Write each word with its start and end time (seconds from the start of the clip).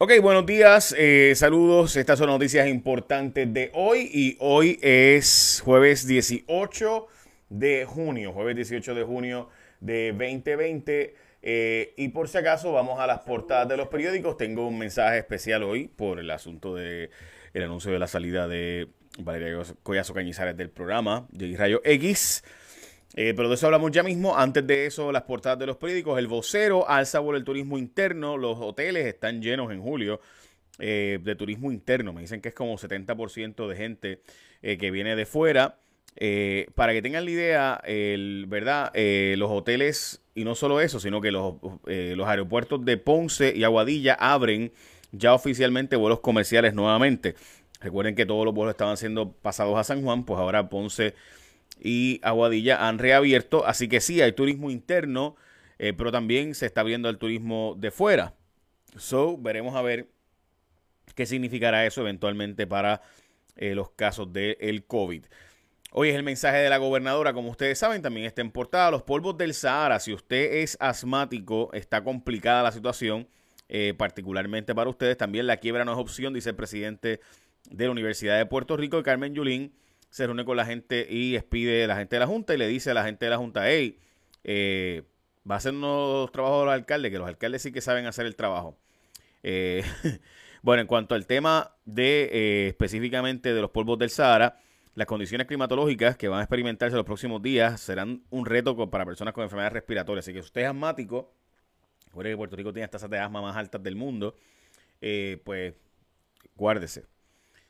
Ok, 0.00 0.12
buenos 0.22 0.46
días, 0.46 0.94
eh, 0.96 1.32
saludos. 1.34 1.96
Estas 1.96 2.20
son 2.20 2.28
noticias 2.28 2.68
importantes 2.68 3.52
de 3.52 3.72
hoy 3.74 4.08
y 4.14 4.36
hoy 4.38 4.78
es 4.80 5.60
jueves 5.64 6.06
18 6.06 7.08
de 7.48 7.84
junio, 7.84 8.32
jueves 8.32 8.54
18 8.54 8.94
de 8.94 9.02
junio 9.02 9.48
de 9.80 10.12
2020. 10.12 11.16
Eh, 11.42 11.94
y 11.96 12.10
por 12.10 12.28
si 12.28 12.38
acaso 12.38 12.70
vamos 12.70 13.00
a 13.00 13.08
las 13.08 13.22
portadas 13.22 13.66
de 13.66 13.76
los 13.76 13.88
periódicos. 13.88 14.36
Tengo 14.36 14.68
un 14.68 14.78
mensaje 14.78 15.18
especial 15.18 15.64
hoy 15.64 15.88
por 15.88 16.20
el 16.20 16.30
asunto 16.30 16.76
del 16.76 17.10
el 17.52 17.62
anuncio 17.64 17.90
de 17.90 17.98
la 17.98 18.06
salida 18.06 18.46
de 18.46 18.86
Valeria 19.18 19.60
Collazo 19.82 20.14
Cañizares 20.14 20.56
del 20.56 20.70
programa 20.70 21.26
de 21.32 21.56
Rayo 21.56 21.80
X. 21.82 22.44
Eh, 23.14 23.32
pero 23.34 23.48
de 23.48 23.54
eso 23.54 23.66
hablamos 23.66 23.90
ya 23.90 24.02
mismo. 24.02 24.36
Antes 24.36 24.66
de 24.66 24.86
eso, 24.86 25.10
las 25.12 25.22
portadas 25.22 25.58
de 25.58 25.66
los 25.66 25.76
periódicos. 25.76 26.18
El 26.18 26.26
vocero 26.26 26.88
alza 26.88 27.22
por 27.22 27.36
el 27.36 27.44
turismo 27.44 27.78
interno. 27.78 28.36
Los 28.36 28.58
hoteles 28.58 29.06
están 29.06 29.42
llenos 29.42 29.72
en 29.72 29.80
julio 29.80 30.20
eh, 30.78 31.18
de 31.22 31.34
turismo 31.34 31.72
interno. 31.72 32.12
Me 32.12 32.20
dicen 32.20 32.40
que 32.40 32.50
es 32.50 32.54
como 32.54 32.76
70% 32.76 33.66
de 33.66 33.76
gente 33.76 34.22
eh, 34.62 34.78
que 34.78 34.90
viene 34.90 35.16
de 35.16 35.26
fuera. 35.26 35.78
para 36.74 36.92
que 36.92 37.02
tengan 37.02 37.24
la 37.24 37.30
idea, 37.30 37.80
el, 37.84 38.46
¿verdad? 38.48 38.92
los 39.36 39.50
hoteles, 39.50 40.20
y 40.34 40.44
no 40.44 40.54
solo 40.54 40.80
eso, 40.80 40.98
sino 40.98 41.20
que 41.20 41.30
los, 41.30 41.54
los 41.86 42.28
aeropuertos 42.28 42.84
de 42.84 42.96
Ponce 42.96 43.52
y 43.54 43.62
Aguadilla 43.62 44.14
abren 44.14 44.72
ya 45.12 45.32
oficialmente 45.32 45.96
vuelos 45.96 46.20
comerciales 46.20 46.74
nuevamente. 46.74 47.36
Recuerden 47.80 48.16
que 48.16 48.26
todos 48.26 48.44
los 48.44 48.52
vuelos 48.52 48.72
estaban 48.72 48.96
siendo 48.96 49.30
pasados 49.30 49.78
a 49.78 49.84
San 49.84 50.02
Juan, 50.02 50.24
pues 50.24 50.40
ahora 50.40 50.68
Ponce 50.68 51.14
y 51.80 52.20
Aguadilla 52.22 52.88
han 52.88 52.98
reabierto. 52.98 53.66
Así 53.66 53.88
que 53.88 54.00
sí, 54.00 54.20
hay 54.20 54.32
turismo 54.32 54.70
interno, 54.70 55.36
eh, 55.78 55.92
pero 55.96 56.12
también 56.12 56.54
se 56.54 56.66
está 56.66 56.82
viendo 56.82 57.08
el 57.08 57.18
turismo 57.18 57.74
de 57.78 57.90
fuera. 57.90 58.34
So, 58.96 59.36
veremos 59.38 59.76
a 59.76 59.82
ver 59.82 60.08
qué 61.14 61.26
significará 61.26 61.86
eso 61.86 62.00
eventualmente 62.00 62.66
para 62.66 63.02
eh, 63.56 63.74
los 63.74 63.90
casos 63.90 64.32
del 64.32 64.84
COVID. 64.86 65.24
Hoy 65.90 66.10
es 66.10 66.16
el 66.16 66.22
mensaje 66.22 66.58
de 66.58 66.68
la 66.68 66.76
gobernadora, 66.76 67.32
como 67.32 67.50
ustedes 67.50 67.78
saben, 67.78 68.02
también 68.02 68.26
está 68.26 68.42
en 68.42 68.50
portada. 68.50 68.90
Los 68.90 69.02
polvos 69.02 69.38
del 69.38 69.54
Sahara, 69.54 69.98
si 70.00 70.12
usted 70.12 70.58
es 70.58 70.76
asmático, 70.80 71.70
está 71.72 72.04
complicada 72.04 72.62
la 72.62 72.72
situación, 72.72 73.26
eh, 73.68 73.94
particularmente 73.96 74.74
para 74.74 74.90
ustedes. 74.90 75.16
También 75.16 75.46
la 75.46 75.56
quiebra 75.56 75.84
no 75.84 75.92
es 75.92 75.98
opción, 75.98 76.34
dice 76.34 76.50
el 76.50 76.56
presidente 76.56 77.20
de 77.70 77.84
la 77.84 77.90
Universidad 77.90 78.36
de 78.36 78.46
Puerto 78.46 78.76
Rico, 78.76 79.02
Carmen 79.02 79.34
Yulín 79.34 79.72
se 80.10 80.26
reúne 80.26 80.44
con 80.44 80.56
la 80.56 80.64
gente 80.64 81.06
y 81.08 81.32
despide 81.32 81.84
a 81.84 81.86
la 81.86 81.96
gente 81.96 82.16
de 82.16 82.20
la 82.20 82.26
Junta 82.26 82.54
y 82.54 82.58
le 82.58 82.66
dice 82.66 82.90
a 82.90 82.94
la 82.94 83.04
gente 83.04 83.26
de 83.26 83.30
la 83.30 83.36
Junta, 83.36 83.68
hey, 83.68 83.98
eh, 84.44 85.02
va 85.48 85.56
a 85.56 85.58
hacer 85.58 85.74
unos 85.74 86.32
trabajos 86.32 86.60
de 86.60 86.64
los 86.66 86.74
alcaldes, 86.74 87.10
que 87.10 87.18
los 87.18 87.28
alcaldes 87.28 87.62
sí 87.62 87.72
que 87.72 87.80
saben 87.80 88.06
hacer 88.06 88.26
el 88.26 88.36
trabajo. 88.36 88.78
Eh, 89.42 89.82
bueno, 90.62 90.80
en 90.80 90.86
cuanto 90.86 91.14
al 91.14 91.26
tema 91.26 91.74
de 91.84 92.30
eh, 92.32 92.68
específicamente 92.68 93.52
de 93.52 93.60
los 93.60 93.70
polvos 93.70 93.98
del 93.98 94.10
Sahara, 94.10 94.60
las 94.94 95.06
condiciones 95.06 95.46
climatológicas 95.46 96.16
que 96.16 96.28
van 96.28 96.40
a 96.40 96.42
experimentarse 96.42 96.96
los 96.96 97.04
próximos 97.04 97.40
días 97.42 97.80
serán 97.80 98.22
un 98.30 98.46
reto 98.46 98.90
para 98.90 99.04
personas 99.04 99.32
con 99.34 99.44
enfermedades 99.44 99.74
respiratorias. 99.74 100.24
Así 100.24 100.32
que 100.32 100.40
si 100.40 100.46
usted 100.46 100.62
es 100.62 100.68
asmático, 100.68 101.32
recuerde 102.06 102.30
que 102.30 102.36
Puerto 102.36 102.56
Rico 102.56 102.72
tiene 102.72 102.84
las 102.84 102.90
tasas 102.90 103.10
de 103.10 103.18
asma 103.18 103.40
más 103.40 103.56
altas 103.56 103.82
del 103.82 103.94
mundo, 103.94 104.34
pues 105.44 105.74
guárdese 106.56 107.04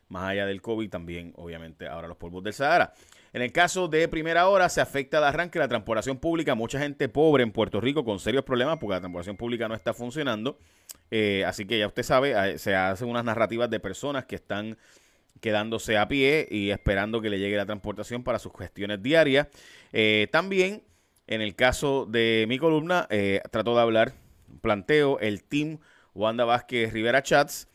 más 0.09 0.31
allá 0.31 0.47
del 0.47 0.63
COVID, 0.63 0.89
también 0.89 1.33
obviamente 1.37 1.87
ahora 1.87 2.09
los 2.09 2.17
polvos 2.17 2.43
del 2.43 2.53
Sahara. 2.53 2.93
En 3.33 3.43
el 3.43 3.53
caso 3.53 3.89
de 3.89 4.09
primera 4.09 4.49
hora, 4.49 4.69
se 4.69 4.81
afecta 4.81 5.21
de 5.21 5.27
arranque 5.27 5.59
la 5.59 5.69
transportación 5.69 6.19
pública. 6.19 6.55
Mucha 6.55 6.79
gente 6.79 7.09
pobre 7.09 7.43
en 7.43 7.53
Puerto 7.53 7.81
Rico 7.81 8.05
con 8.05 8.19
serios 8.19 8.45
problemas 8.45 8.79
porque 8.79 8.95
la 8.95 9.01
transportación 9.01 9.37
pública 9.37 9.69
no 9.69 9.75
está 9.75 9.93
funcionando. 9.93 10.59
Eh, 11.11 11.45
así 11.47 11.67
que 11.67 11.79
ya 11.79 11.87
usted 11.87 12.03
sabe, 12.03 12.59
se 12.59 12.75
hacen 12.75 13.09
unas 13.09 13.25
narrativas 13.25 13.69
de 13.69 13.81
personas 13.81 14.25
que 14.25 14.37
están 14.37 14.79
quedándose 15.41 15.97
a 15.99 16.09
pie 16.09 16.49
y 16.51 16.71
esperando 16.71 17.21
que 17.21 17.31
le 17.31 17.39
llegue 17.39 17.57
la 17.57 17.67
transportación 17.67 18.25
para 18.25 18.39
sus 18.39 18.53
gestiones 18.59 19.03
diarias. 19.03 19.49
Eh, 19.93 20.29
también, 20.33 20.83
en 21.27 21.43
el 21.43 21.55
caso 21.55 22.07
de 22.07 22.47
mi 22.49 22.59
columna, 22.59 23.07
eh, 23.11 23.41
trato 23.51 23.75
de 23.75 23.83
hablar, 23.83 24.15
planteo 24.63 25.19
el 25.21 25.45
team 25.45 25.79
Wanda 26.15 26.45
Vázquez 26.45 26.93
Rivera 26.93 27.23
Chats 27.23 27.69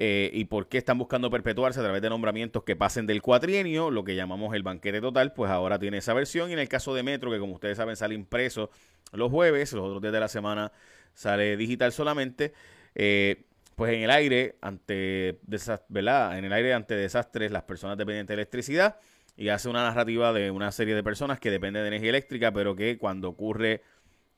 eh, 0.00 0.30
y 0.32 0.44
por 0.44 0.68
qué 0.68 0.78
están 0.78 0.96
buscando 0.96 1.28
perpetuarse 1.28 1.80
a 1.80 1.82
través 1.82 2.00
de 2.00 2.08
nombramientos 2.08 2.62
que 2.62 2.76
pasen 2.76 3.04
del 3.08 3.20
cuatrienio, 3.20 3.90
lo 3.90 4.04
que 4.04 4.14
llamamos 4.14 4.54
el 4.54 4.62
banquete 4.62 5.00
total, 5.00 5.32
pues 5.32 5.50
ahora 5.50 5.76
tiene 5.80 5.98
esa 5.98 6.14
versión. 6.14 6.50
Y 6.50 6.52
en 6.52 6.60
el 6.60 6.68
caso 6.68 6.94
de 6.94 7.02
Metro, 7.02 7.32
que 7.32 7.40
como 7.40 7.54
ustedes 7.54 7.78
saben 7.78 7.96
sale 7.96 8.14
impreso 8.14 8.70
los 9.12 9.28
jueves, 9.28 9.72
los 9.72 9.84
otros 9.84 10.00
días 10.00 10.12
de 10.12 10.20
la 10.20 10.28
semana 10.28 10.70
sale 11.14 11.56
digital 11.56 11.90
solamente, 11.90 12.52
eh, 12.94 13.42
pues 13.74 13.92
en 13.92 14.02
el 14.02 14.10
aire 14.12 14.54
ante 14.60 15.40
¿verdad? 15.88 16.38
En 16.38 16.44
el 16.44 16.52
aire 16.52 16.74
ante 16.74 16.94
desastres, 16.94 17.50
las 17.50 17.64
personas 17.64 17.98
dependientes 17.98 18.28
de 18.28 18.34
electricidad 18.34 19.00
y 19.36 19.48
hace 19.48 19.68
una 19.68 19.82
narrativa 19.82 20.32
de 20.32 20.52
una 20.52 20.70
serie 20.70 20.94
de 20.94 21.02
personas 21.02 21.40
que 21.40 21.50
dependen 21.50 21.82
de 21.82 21.88
energía 21.88 22.10
eléctrica, 22.10 22.52
pero 22.52 22.76
que 22.76 22.98
cuando 22.98 23.28
ocurre 23.28 23.82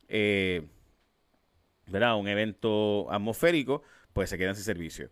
eh, 0.09 0.63
¿verdad? 1.87 2.17
un 2.17 2.29
evento 2.29 3.13
atmosférico, 3.13 3.83
pues 4.15 4.31
se 4.31 4.39
quedan 4.39 4.55
sin 4.55 4.65
servicio. 4.65 5.11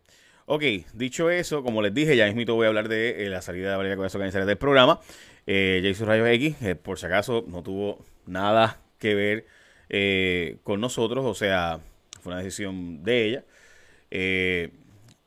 Ok, 0.50 0.62
dicho 0.94 1.28
eso, 1.28 1.62
como 1.62 1.82
les 1.82 1.92
dije, 1.92 2.16
ya 2.16 2.32
mismo 2.32 2.54
voy 2.54 2.64
a 2.64 2.68
hablar 2.68 2.88
de 2.88 3.26
eh, 3.26 3.28
la 3.28 3.42
salida 3.42 3.70
de 3.70 3.76
Valeria 3.76 3.96
Collazo 3.96 4.18
Cañizares 4.18 4.46
del 4.46 4.56
programa. 4.56 4.98
Eh, 5.46 5.82
hizo 5.84 6.06
Rayos 6.06 6.26
X, 6.26 6.56
eh, 6.62 6.74
por 6.74 6.98
si 6.98 7.04
acaso, 7.04 7.44
no 7.46 7.62
tuvo 7.62 8.02
nada 8.24 8.80
que 8.98 9.14
ver 9.14 9.46
eh, 9.90 10.56
con 10.62 10.80
nosotros, 10.80 11.26
o 11.26 11.34
sea, 11.34 11.80
fue 12.22 12.32
una 12.32 12.40
decisión 12.40 13.04
de 13.04 13.26
ella. 13.26 13.44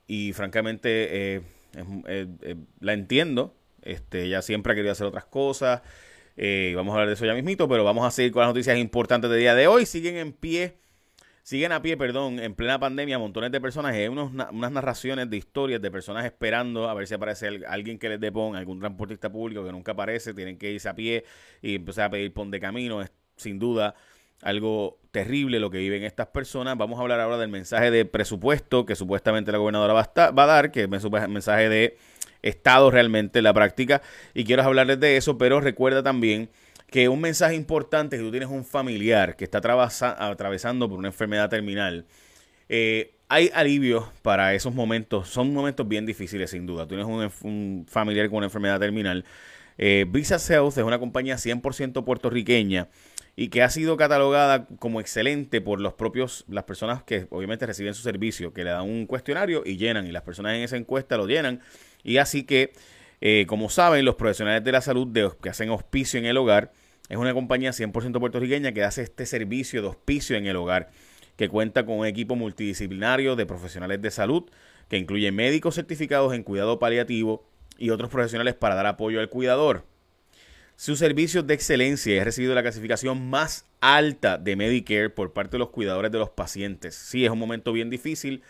y 0.08 0.34
francamente, 0.34 1.44
la 2.80 2.94
entiendo. 2.94 3.54
Este, 3.84 4.24
ella 4.24 4.42
siempre 4.42 4.74
ha 4.74 4.76
querido 4.76 4.92
hacer 4.92 5.06
otras 5.06 5.26
cosas. 5.26 5.84
vamos 6.76 6.94
a 6.94 6.96
hablar 6.96 7.10
de 7.10 7.14
eso 7.14 7.28
ya 7.28 7.36
mismito, 7.36 7.70
pero 7.70 7.84
vamos 7.84 8.08
a 8.08 8.10
seguir 8.10 8.32
con 8.32 8.42
las 8.42 8.50
noticias 8.50 8.76
importantes 8.76 9.30
del 9.30 9.40
día 9.40 9.54
de 9.54 9.68
hoy. 9.68 9.86
Siguen 9.86 10.18
en 10.18 10.34
pie 10.34 10.82
siguen 11.44 11.72
a 11.72 11.82
pie, 11.82 11.98
perdón, 11.98 12.40
en 12.40 12.54
plena 12.56 12.80
pandemia, 12.80 13.18
montones 13.20 13.52
de 13.52 13.60
personas, 13.62 13.94
hay 13.94 14.08
unos, 14.08 14.32
unas 14.32 14.72
narraciones 14.72 15.30
de 15.30 15.38
historias 15.38 15.82
de 15.82 15.92
personas 15.92 16.26
esperando 16.26 16.90
a 16.90 16.94
ver 16.94 17.08
si 17.08 17.14
aparece 17.14 17.48
alguien 17.68 17.98
que 17.98 18.10
les 18.10 18.20
deponga, 18.20 18.60
algún 18.60 18.80
transportista 18.80 19.32
público 19.32 19.66
que 19.66 19.72
nunca 19.72 19.94
aparece, 19.94 20.34
tienen 20.34 20.58
que 20.58 20.72
irse 20.72 20.90
a 20.90 20.96
pie 20.96 21.24
y 21.62 21.76
empezar 21.76 22.06
a 22.06 22.10
pedir 22.10 22.34
pon 22.34 22.52
de 22.52 22.60
camino, 22.60 23.02
es 23.02 23.12
sin 23.38 23.60
duda 23.60 23.96
algo 24.42 25.00
terrible 25.12 25.60
lo 25.60 25.70
que 25.70 25.78
viven 25.78 26.04
estas 26.04 26.28
personas. 26.28 26.78
Vamos 26.78 26.98
a 26.98 27.04
hablar 27.04 27.20
ahora 27.20 27.38
del 27.38 27.50
mensaje 27.50 27.92
de 27.92 28.06
presupuesto 28.06 28.86
que 28.86 28.96
supuestamente 28.96 29.52
la 29.52 29.58
gobernadora 29.60 29.94
va 29.94 30.12
a, 30.16 30.32
va 30.32 30.44
a 30.44 30.48
dar, 30.48 30.72
que 30.72 30.84
es 30.92 31.04
un 31.04 31.34
mensaje 31.34 31.70
de 31.70 31.98
Estado 32.42 32.90
realmente 32.90 33.40
en 33.40 33.44
la 33.44 33.54
práctica, 33.54 34.02
y 34.34 34.46
quiero 34.46 34.64
hablarles 34.64 35.00
de 35.00 35.16
eso, 35.16 35.38
pero 35.38 35.62
recuerda 35.62 36.02
también 36.02 36.50
que 36.92 37.08
un 37.08 37.22
mensaje 37.22 37.56
importante 37.56 38.18
que 38.18 38.24
tú 38.24 38.32
tienes 38.32 38.50
un 38.50 38.66
familiar 38.66 39.38
que 39.38 39.46
está 39.46 39.60
atravesando 39.60 40.90
por 40.90 41.00
una 41.00 41.08
enfermedad 41.08 41.50
terminal, 41.50 42.06
eh, 42.68 43.16
hay 43.30 43.50
alivio 43.54 44.12
para 44.22 44.54
esos 44.54 44.76
momentos. 44.76 45.30
Son 45.30 45.54
momentos 45.54 45.88
bien 45.88 46.06
difíciles, 46.06 46.52
sin 46.52 46.66
duda. 46.68 46.84
Tú 46.86 46.96
tienes 46.96 47.08
un, 47.44 47.86
familiar 47.90 48.28
con 48.28 48.40
una 48.40 48.48
enfermedad 48.48 48.78
terminal. 48.78 49.24
Eh, 49.78 50.06
Visa 50.10 50.36
Health 50.36 50.78
es 50.78 50.84
una 50.84 51.00
compañía 51.00 51.38
100% 51.38 52.04
puertorriqueña 52.04 52.90
y 53.38 53.48
que 53.48 53.64
ha 53.64 53.70
sido 53.70 53.96
catalogada 53.96 54.68
como 54.78 55.00
excelente 55.00 55.62
por 55.62 55.80
los 55.80 55.94
propios, 55.94 56.44
las 56.50 56.66
personas 56.66 57.04
que 57.04 57.26
obviamente 57.30 57.66
reciben 57.66 57.94
su 57.94 58.04
servicio, 58.04 58.52
que 58.52 58.66
le 58.66 58.72
dan 58.72 58.84
un 58.84 59.06
cuestionario 59.06 59.64
y 59.66 59.78
llenan, 59.78 60.08
y 60.08 60.12
las 60.12 60.24
personas 60.24 60.56
en 60.56 60.64
esa 60.64 60.76
encuesta 60.76 61.16
lo 61.16 61.26
llenan. 61.26 61.62
Y 62.04 62.18
así 62.18 62.44
que, 62.44 62.74
eh, 63.22 63.46
como 63.48 63.70
saben, 63.70 64.04
los 64.04 64.16
profesionales 64.16 64.62
de 64.62 64.74
la 64.74 64.82
salud 64.82 65.08
que 65.42 65.50
hacen 65.50 65.70
hospicio 65.70 66.20
en 66.20 66.26
el 66.26 66.36
hogar, 66.36 66.74
es 67.12 67.18
una 67.18 67.34
compañía 67.34 67.72
100% 67.72 68.22
puertorriqueña 68.22 68.72
que 68.72 68.86
hace 68.86 69.02
este 69.02 69.26
servicio 69.26 69.82
de 69.82 69.90
hospicio 69.90 70.38
en 70.38 70.46
el 70.46 70.56
hogar, 70.56 70.92
que 71.36 71.50
cuenta 71.50 71.86
con 71.86 72.00
un 72.00 72.06
equipo 72.06 72.38
multidisciplinario 72.38 73.36
de 73.36 73.46
profesionales 73.46 74.02
de 74.02 74.12
salud, 74.12 74.50
que 74.88 74.98
incluye 74.98 75.30
médicos 75.34 75.76
certificados 75.76 76.34
en 76.34 76.44
cuidado 76.44 76.80
paliativo 76.80 77.46
y 77.78 77.90
otros 77.90 78.10
profesionales 78.10 78.56
para 78.56 78.76
dar 78.76 78.86
apoyo 78.86 79.20
al 79.20 79.28
cuidador. 79.28 79.84
Su 80.78 80.96
servicio 80.96 81.44
de 81.44 81.54
excelencia 81.54 82.22
ha 82.22 82.24
recibido 82.24 82.56
la 82.56 82.62
clasificación 82.62 83.30
más 83.30 83.66
alta 83.82 84.38
de 84.38 84.56
Medicare 84.56 85.10
por 85.10 85.34
parte 85.34 85.56
de 85.56 85.60
los 85.60 85.70
cuidadores 85.70 86.14
de 86.14 86.18
los 86.18 86.30
pacientes. 86.30 86.96
Sí, 86.96 87.26
es 87.26 87.32
un 87.32 87.40
momento 87.40 87.74
bien 87.74 87.90
difícil, 87.90 88.42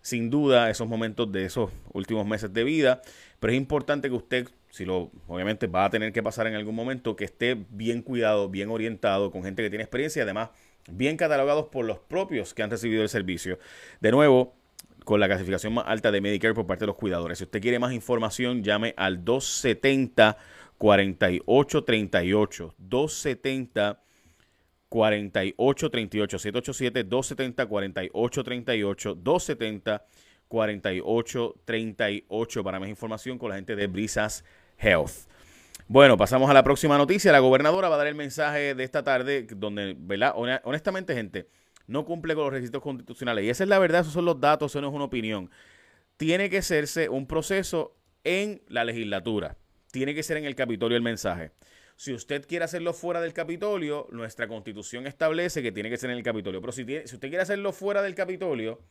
sin 0.00 0.30
duda, 0.30 0.70
esos 0.70 0.88
momentos 0.88 1.30
de 1.30 1.44
esos 1.44 1.70
últimos 1.92 2.26
meses 2.26 2.54
de 2.54 2.64
vida, 2.64 3.02
pero 3.38 3.52
es 3.52 3.58
importante 3.58 4.08
que 4.08 4.14
usted 4.14 4.48
si 4.70 4.84
lo, 4.84 5.10
obviamente 5.26 5.66
va 5.66 5.86
a 5.86 5.90
tener 5.90 6.12
que 6.12 6.22
pasar 6.22 6.46
en 6.46 6.54
algún 6.54 6.74
momento, 6.74 7.16
que 7.16 7.24
esté 7.24 7.56
bien 7.70 8.02
cuidado, 8.02 8.48
bien 8.48 8.70
orientado, 8.70 9.30
con 9.30 9.42
gente 9.42 9.62
que 9.62 9.70
tiene 9.70 9.84
experiencia 9.84 10.20
y 10.20 10.22
además 10.22 10.50
bien 10.90 11.16
catalogados 11.16 11.66
por 11.66 11.84
los 11.84 11.98
propios 11.98 12.54
que 12.54 12.62
han 12.62 12.70
recibido 12.70 13.02
el 13.02 13.08
servicio. 13.08 13.58
De 14.00 14.10
nuevo, 14.10 14.54
con 15.04 15.20
la 15.20 15.26
clasificación 15.26 15.74
más 15.74 15.84
alta 15.86 16.10
de 16.10 16.20
Medicare 16.20 16.54
por 16.54 16.66
parte 16.66 16.82
de 16.82 16.88
los 16.88 16.96
cuidadores. 16.96 17.38
Si 17.38 17.44
usted 17.44 17.60
quiere 17.60 17.78
más 17.78 17.92
información, 17.92 18.62
llame 18.62 18.94
al 18.96 19.24
270 19.24 20.36
4838. 20.76 22.74
270 22.78 24.02
4838 24.88 26.38
787 26.38 27.04
270 27.04 27.66
4838 27.66 29.14
270 29.14 30.04
4838 30.48 32.64
para 32.64 32.80
más 32.80 32.88
información 32.88 33.38
con 33.38 33.50
la 33.50 33.56
gente 33.56 33.76
de 33.76 33.86
Brisas 33.86 34.44
Health. 34.78 35.28
Bueno, 35.86 36.16
pasamos 36.18 36.50
a 36.50 36.54
la 36.54 36.62
próxima 36.62 36.98
noticia. 36.98 37.32
La 37.32 37.38
gobernadora 37.38 37.88
va 37.88 37.94
a 37.94 37.98
dar 37.98 38.08
el 38.08 38.14
mensaje 38.14 38.74
de 38.74 38.84
esta 38.84 39.04
tarde 39.04 39.46
donde, 39.56 39.96
¿verdad? 39.98 40.34
Honestamente, 40.64 41.14
gente, 41.14 41.48
no 41.86 42.04
cumple 42.04 42.34
con 42.34 42.44
los 42.44 42.52
requisitos 42.52 42.82
constitucionales. 42.82 43.44
Y 43.44 43.48
esa 43.48 43.64
es 43.64 43.70
la 43.70 43.78
verdad, 43.78 44.02
esos 44.02 44.12
son 44.12 44.26
los 44.26 44.38
datos, 44.38 44.70
eso 44.70 44.82
no 44.82 44.88
es 44.88 44.94
una 44.94 45.04
opinión. 45.04 45.50
Tiene 46.18 46.50
que 46.50 46.58
hacerse 46.58 47.08
un 47.08 47.26
proceso 47.26 47.96
en 48.24 48.60
la 48.68 48.84
legislatura. 48.84 49.56
Tiene 49.90 50.14
que 50.14 50.22
ser 50.22 50.36
en 50.36 50.44
el 50.44 50.54
Capitolio 50.54 50.96
el 50.96 51.02
mensaje. 51.02 51.52
Si 51.96 52.12
usted 52.12 52.46
quiere 52.46 52.66
hacerlo 52.66 52.92
fuera 52.92 53.20
del 53.20 53.32
Capitolio, 53.32 54.08
nuestra 54.12 54.46
constitución 54.46 55.06
establece 55.06 55.62
que 55.62 55.72
tiene 55.72 55.88
que 55.88 55.96
ser 55.96 56.10
en 56.10 56.18
el 56.18 56.22
Capitolio. 56.22 56.60
Pero 56.60 56.72
si, 56.72 56.84
si 56.84 57.14
usted 57.14 57.28
quiere 57.28 57.40
hacerlo 57.40 57.72
fuera 57.72 58.02
del 58.02 58.14
Capitolio, 58.14 58.82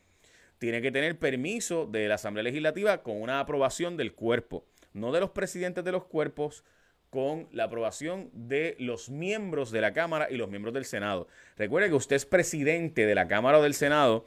tiene 0.58 0.82
que 0.82 0.90
tener 0.90 1.18
permiso 1.18 1.86
de 1.86 2.08
la 2.08 2.16
Asamblea 2.16 2.44
Legislativa 2.44 3.02
con 3.02 3.20
una 3.20 3.40
aprobación 3.40 3.96
del 3.96 4.12
cuerpo, 4.12 4.64
no 4.92 5.12
de 5.12 5.20
los 5.20 5.30
presidentes 5.30 5.84
de 5.84 5.92
los 5.92 6.04
cuerpos, 6.04 6.64
con 7.10 7.48
la 7.52 7.64
aprobación 7.64 8.30
de 8.34 8.76
los 8.78 9.08
miembros 9.08 9.70
de 9.70 9.80
la 9.80 9.92
Cámara 9.92 10.28
y 10.30 10.36
los 10.36 10.50
miembros 10.50 10.74
del 10.74 10.84
Senado. 10.84 11.26
Recuerde 11.56 11.88
que 11.88 11.94
usted 11.94 12.16
es 12.16 12.26
presidente 12.26 13.06
de 13.06 13.14
la 13.14 13.28
Cámara 13.28 13.58
o 13.58 13.62
del 13.62 13.74
Senado 13.74 14.26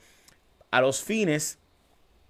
a 0.71 0.81
los 0.81 1.03
fines 1.03 1.59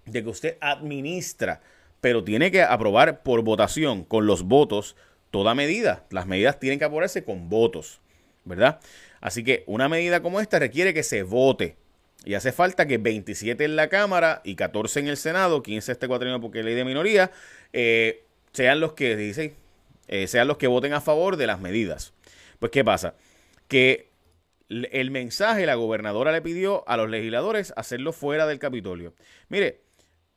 de 0.04 0.22
que 0.22 0.28
usted 0.28 0.58
administra, 0.60 1.62
pero 2.00 2.24
tiene 2.24 2.50
que 2.50 2.62
aprobar 2.62 3.22
por 3.22 3.42
votación, 3.42 4.04
con 4.04 4.26
los 4.26 4.42
votos, 4.42 4.96
toda 5.30 5.54
medida. 5.54 6.04
Las 6.10 6.26
medidas 6.26 6.58
tienen 6.58 6.78
que 6.78 6.84
aprobarse 6.84 7.24
con 7.24 7.48
votos, 7.48 8.00
¿verdad? 8.44 8.80
Así 9.20 9.44
que 9.44 9.62
una 9.66 9.88
medida 9.88 10.20
como 10.20 10.40
esta 10.40 10.58
requiere 10.58 10.92
que 10.92 11.04
se 11.04 11.22
vote. 11.22 11.76
Y 12.24 12.34
hace 12.34 12.52
falta 12.52 12.86
que 12.86 12.98
27 12.98 13.64
en 13.64 13.76
la 13.76 13.88
Cámara 13.88 14.42
y 14.44 14.54
14 14.54 15.00
en 15.00 15.08
el 15.08 15.16
Senado, 15.16 15.62
15 15.62 15.92
este 15.92 16.08
cuatrienio 16.08 16.40
porque 16.40 16.60
es 16.60 16.64
ley 16.64 16.74
de 16.74 16.84
minoría, 16.84 17.32
eh, 17.72 18.24
sean 18.52 18.80
los 18.80 18.92
que 18.92 19.16
dicen 19.16 19.56
eh, 20.08 20.26
sean 20.26 20.46
los 20.46 20.58
que 20.58 20.66
voten 20.66 20.92
a 20.92 21.00
favor 21.00 21.36
de 21.36 21.46
las 21.46 21.60
medidas. 21.60 22.12
Pues, 22.58 22.70
¿qué 22.70 22.84
pasa? 22.84 23.14
Que 23.66 24.10
el 24.68 25.10
mensaje 25.10 25.66
la 25.66 25.74
gobernadora 25.74 26.32
le 26.32 26.42
pidió 26.42 26.86
a 26.86 26.96
los 26.96 27.08
legisladores 27.08 27.72
hacerlo 27.76 28.12
fuera 28.12 28.46
del 28.46 28.58
Capitolio. 28.58 29.14
Mire, 29.48 29.80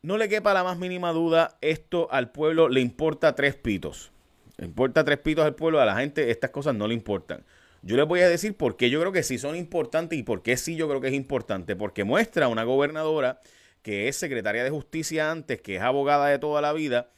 no 0.02 0.18
le 0.18 0.30
quepa 0.30 0.54
la 0.54 0.64
más 0.64 0.78
mínima 0.78 1.12
duda, 1.12 1.58
esto 1.60 2.08
al 2.12 2.32
pueblo 2.32 2.70
le 2.70 2.80
importa 2.80 3.36
tres 3.36 3.56
pitos. 3.56 4.12
Le 4.58 4.66
importa 4.66 5.04
tres 5.04 5.18
pitos 5.20 5.44
al 5.44 5.56
pueblo, 5.56 5.82
a 5.82 5.86
la 5.86 5.98
gente 5.98 6.32
estas 6.32 6.52
cosas 6.52 6.74
no 6.76 6.88
le 6.88 6.94
importan. 6.94 7.44
Yo 7.86 7.98
les 7.98 8.08
voy 8.08 8.22
a 8.22 8.30
decir 8.30 8.58
por 8.58 8.78
qué 8.78 8.90
yo 8.90 9.00
creo 9.00 9.12
que 9.12 9.22
sí 9.22 9.38
son 9.38 9.56
importantes 9.56 10.18
y 10.18 10.24
por 10.24 10.42
qué 10.42 10.58
sí 10.58 10.76
yo 10.76 10.90
creo 10.90 11.02
que 11.02 11.10
es 11.10 11.14
importante. 11.14 11.76
Porque 11.76 12.04
muestra 12.04 12.48
a 12.48 12.50
una 12.50 12.64
gobernadora 12.64 13.42
que 13.84 14.08
es 14.08 14.16
secretaria 14.16 14.64
de 14.64 14.72
justicia 14.72 15.30
antes, 15.30 15.62
que 15.62 15.76
es 15.76 15.84
abogada 15.84 16.28
de 16.30 16.40
toda 16.40 16.62
la 16.62 16.74
vida, 16.74 17.12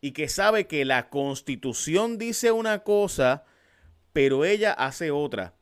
y 0.00 0.10
que 0.10 0.28
sabe 0.28 0.66
que 0.66 0.84
la 0.84 1.08
constitución 1.08 2.18
dice 2.18 2.50
una 2.50 2.80
cosa, 2.80 3.44
pero 4.12 4.44
ella 4.44 4.72
hace 4.72 5.12
otra. 5.12 5.54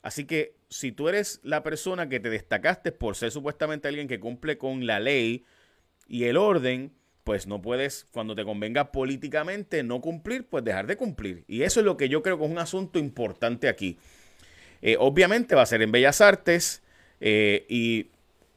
Así 0.00 0.24
que 0.24 0.56
si 0.70 0.92
tú 0.92 1.10
eres 1.10 1.38
la 1.42 1.62
persona 1.62 2.08
que 2.08 2.20
te 2.20 2.30
destacaste 2.30 2.92
por 2.92 3.16
ser 3.16 3.30
supuestamente 3.30 3.86
alguien 3.86 4.08
que 4.08 4.18
cumple 4.18 4.56
con 4.56 4.86
la 4.86 4.98
ley 4.98 5.44
y 6.08 6.24
el 6.24 6.38
orden, 6.38 6.94
pues 7.24 7.46
no 7.46 7.60
puedes, 7.60 8.06
cuando 8.12 8.34
te 8.34 8.44
convenga 8.44 8.92
políticamente 8.92 9.82
no 9.82 10.00
cumplir, 10.00 10.46
pues 10.46 10.64
dejar 10.64 10.86
de 10.86 10.96
cumplir. 10.96 11.44
Y 11.46 11.62
eso 11.62 11.80
es 11.80 11.86
lo 11.86 11.96
que 11.96 12.08
yo 12.08 12.22
creo 12.22 12.38
que 12.38 12.44
es 12.44 12.50
un 12.50 12.58
asunto 12.58 12.98
importante 12.98 13.68
aquí. 13.68 13.98
Eh, 14.82 14.96
obviamente 14.98 15.54
va 15.54 15.62
a 15.62 15.66
ser 15.66 15.82
en 15.82 15.92
Bellas 15.92 16.20
Artes 16.20 16.82
eh, 17.20 17.66
y 17.68 18.08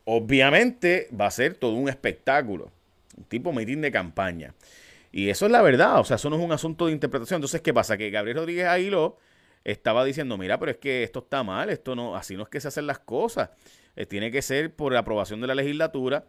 obviamente 0.06 1.10
va 1.19 1.27
a 1.27 1.31
ser 1.31 1.56
todo 1.56 1.74
un 1.74 1.89
espectáculo, 1.89 2.71
un 3.18 3.25
tipo 3.25 3.51
mitin 3.51 3.81
de 3.81 3.92
campaña. 3.92 4.54
Y 5.12 5.30
eso 5.30 5.45
es 5.45 5.51
la 5.51 5.62
verdad, 5.62 6.00
o 6.00 6.04
sea, 6.04 6.16
eso 6.16 6.30
no 6.30 6.38
es 6.38 6.42
un 6.42 6.51
asunto 6.51 6.88
de 6.88 6.94
interpretación. 6.94 7.38
Entonces, 7.38 7.62
¿qué 7.62 7.74
pasa? 7.74 7.98
Que 7.98 8.09
Gabriel 8.09 8.38
Rodríguez 8.38 8.66
Aguiló 8.66 9.18
estaba 9.63 10.04
diciendo, 10.04 10.38
mira, 10.38 10.59
pero 10.59 10.71
es 10.71 10.77
que 10.77 11.04
esto 11.04 11.19
está 11.19 11.44
mal, 11.44 11.69
esto 11.69 11.95
no, 11.95 12.16
así 12.16 12.36
no 12.36 12.44
es 12.44 12.50
que 12.50 12.59
se 12.59 12.69
hacen 12.69 12.88
las 12.88 13.00
cosas. 13.00 13.51
Eh, 13.95 14.06
tiene 14.06 14.31
que 14.31 14.42
ser 14.42 14.75
por 14.75 14.92
la 14.94 15.00
aprobación 15.00 15.39
de 15.42 15.48
la 15.48 15.56
legislatura. 15.56 16.25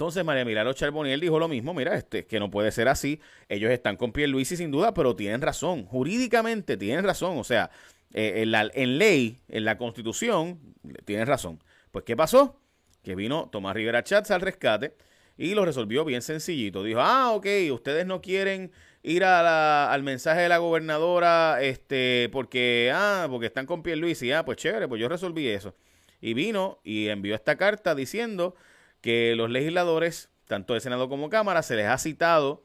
Entonces 0.00 0.24
María 0.24 0.46
Milagro 0.46 0.72
Charboniel 0.72 1.20
dijo 1.20 1.38
lo 1.38 1.46
mismo, 1.46 1.74
mira, 1.74 1.94
este, 1.94 2.24
que 2.24 2.40
no 2.40 2.50
puede 2.50 2.72
ser 2.72 2.88
así. 2.88 3.20
Ellos 3.50 3.70
están 3.70 3.96
con 3.98 4.14
y 4.16 4.44
sin 4.46 4.70
duda, 4.70 4.94
pero 4.94 5.14
tienen 5.14 5.42
razón. 5.42 5.84
Jurídicamente 5.84 6.78
tienen 6.78 7.04
razón. 7.04 7.36
O 7.36 7.44
sea, 7.44 7.70
eh, 8.14 8.46
en, 8.46 8.96
ley, 8.98 9.36
en 9.48 9.66
la 9.66 9.76
constitución, 9.76 10.58
tienen 11.04 11.26
razón. 11.26 11.62
Pues, 11.90 12.06
¿qué 12.06 12.16
pasó? 12.16 12.58
Que 13.02 13.14
vino 13.14 13.50
Tomás 13.52 13.74
Rivera 13.74 14.02
Chats 14.02 14.30
al 14.30 14.40
rescate 14.40 14.96
y 15.36 15.52
lo 15.52 15.66
resolvió 15.66 16.02
bien 16.06 16.22
sencillito. 16.22 16.82
Dijo, 16.82 17.00
ah, 17.02 17.32
ok, 17.32 17.46
ustedes 17.70 18.06
no 18.06 18.22
quieren 18.22 18.72
ir 19.02 19.22
al 19.22 20.02
mensaje 20.02 20.40
de 20.40 20.48
la 20.48 20.56
gobernadora 20.56 21.60
este, 21.60 22.30
porque, 22.32 22.90
ah, 22.94 23.26
porque 23.28 23.48
están 23.48 23.66
con 23.66 23.82
y 23.84 24.32
Ah, 24.32 24.46
pues 24.46 24.56
chévere, 24.56 24.88
pues 24.88 24.98
yo 24.98 25.10
resolví 25.10 25.46
eso. 25.46 25.74
Y 26.22 26.32
vino 26.32 26.80
y 26.84 27.08
envió 27.08 27.34
esta 27.34 27.56
carta 27.56 27.94
diciendo 27.94 28.54
que 29.00 29.34
los 29.36 29.50
legisladores, 29.50 30.30
tanto 30.46 30.74
de 30.74 30.80
Senado 30.80 31.08
como 31.08 31.30
Cámara, 31.30 31.62
se 31.62 31.76
les 31.76 31.86
ha 31.86 31.98
citado 31.98 32.64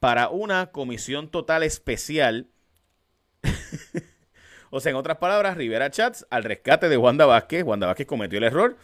para 0.00 0.28
una 0.28 0.70
comisión 0.70 1.28
total 1.28 1.62
especial. 1.62 2.48
o 4.70 4.80
sea, 4.80 4.90
en 4.90 4.96
otras 4.96 5.18
palabras, 5.18 5.56
Rivera 5.56 5.90
Chats 5.90 6.26
al 6.30 6.44
rescate 6.44 6.88
de 6.88 6.96
Wanda 6.96 7.26
Vázquez. 7.26 7.64
Wanda 7.64 7.86
Vázquez 7.86 8.06
cometió 8.06 8.38
el 8.38 8.44
error 8.44 8.76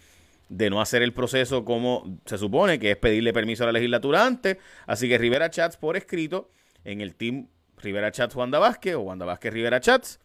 de 0.48 0.70
no 0.70 0.80
hacer 0.80 1.02
el 1.02 1.12
proceso 1.12 1.64
como 1.64 2.20
se 2.26 2.38
supone, 2.38 2.78
que 2.78 2.92
es 2.92 2.96
pedirle 2.96 3.32
permiso 3.32 3.64
a 3.64 3.66
la 3.66 3.72
legislatura 3.72 4.26
antes. 4.26 4.58
Así 4.86 5.08
que 5.08 5.18
Rivera 5.18 5.50
Chats 5.50 5.76
por 5.76 5.96
escrito 5.96 6.50
en 6.84 7.00
el 7.00 7.14
team 7.14 7.48
Rivera 7.78 8.10
Chats 8.10 8.34
Wanda 8.34 8.58
Vázquez 8.58 8.94
o 8.94 9.00
Wanda 9.00 9.26
Vázquez 9.26 9.52
Rivera 9.52 9.80
Chats, 9.80 10.20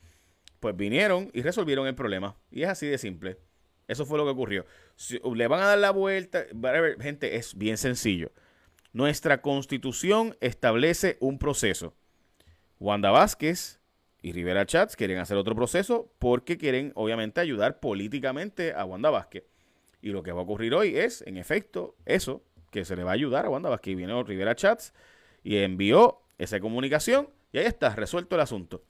pues 0.60 0.76
vinieron 0.76 1.30
y 1.34 1.42
resolvieron 1.42 1.88
el 1.88 1.96
problema. 1.96 2.36
Y 2.52 2.64
es 2.64 2.70
así 2.70 2.88
de 2.88 2.98
simple. 2.98 3.38
Eso 3.90 4.06
fue 4.06 4.20
lo 4.20 4.24
que 4.24 4.32
ocurrió. 4.32 4.68
Si 4.96 5.20
le 5.36 5.48
van 5.48 5.62
a 5.62 5.66
dar 5.66 5.80
la 5.80 5.90
vuelta, 5.90 6.46
gente, 7.02 7.36
es 7.36 7.58
bien 7.58 7.76
sencillo. 7.76 8.32
Nuestra 8.94 9.42
constitución 9.42 10.38
establece 10.42 11.18
un 11.20 11.40
proceso. 11.40 11.96
Wanda 12.80 13.10
Vázquez 13.10 13.80
y 14.22 14.32
Rivera 14.32 14.68
Chats 14.68 14.96
quieren 14.96 15.18
hacer 15.18 15.38
otro 15.38 15.56
proceso 15.56 16.14
porque 16.20 16.60
quieren, 16.60 16.92
obviamente, 16.94 17.42
ayudar 17.42 17.80
políticamente 17.80 18.74
a 18.74 18.86
Wanda 18.86 19.10
Vázquez. 19.10 19.46
Y 20.04 20.10
lo 20.10 20.22
que 20.22 20.34
va 20.34 20.42
a 20.42 20.44
ocurrir 20.44 20.76
hoy 20.76 20.96
es, 20.96 21.24
en 21.24 21.38
efecto, 21.38 21.96
eso, 22.06 22.44
que 22.72 22.86
se 22.86 22.96
le 22.96 23.04
va 23.04 23.10
a 23.10 23.16
ayudar 23.16 23.48
a 23.48 23.50
Wanda 23.50 23.70
Vázquez. 23.70 23.96
Viene 23.96 24.22
Rivera 24.22 24.56
Chats 24.56 24.94
y 25.44 25.58
envió 25.58 26.22
esa 26.38 26.60
comunicación 26.60 27.30
y 27.52 27.58
ahí 27.58 27.66
está, 27.66 27.96
resuelto 27.96 28.36
el 28.36 28.42
asunto. 28.42 28.84